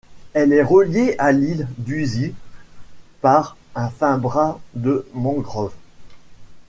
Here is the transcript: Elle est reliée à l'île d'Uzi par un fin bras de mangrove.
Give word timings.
Elle 0.33 0.51
est 0.51 0.63
reliée 0.63 1.13
à 1.19 1.31
l'île 1.31 1.67
d'Uzi 1.77 2.33
par 3.21 3.55
un 3.75 3.87
fin 3.91 4.17
bras 4.17 4.59
de 4.73 5.07
mangrove. 5.13 5.75